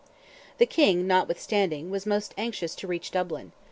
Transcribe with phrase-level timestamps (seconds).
[0.57, 3.51] The King, notwithstanding, was most anxious to reach Dublin.